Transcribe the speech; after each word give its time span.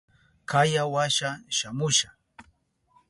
Kaya 0.49 0.83
washa 0.93 1.29
shamusha. 1.57 2.09